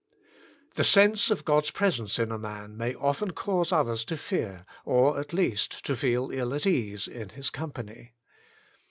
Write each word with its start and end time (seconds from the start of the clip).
The 0.77 0.83
sense 0.83 1.29
of 1.29 1.45
God^s 1.45 1.71
presence 1.71 2.17
in 2.17 2.31
a 2.31 2.39
man 2.39 2.75
may 2.75 2.95
often 2.95 3.33
cause 3.33 3.71
others 3.71 4.03
to 4.05 4.17
fear, 4.17 4.65
or 4.83 5.19
at 5.19 5.31
least 5.31 5.85
to 5.85 5.95
feel 5.95 6.31
ill 6.31 6.55
at 6.55 6.65
ease 6.65 7.07
in, 7.07 7.29
his 7.29 7.51
company. 7.51 8.13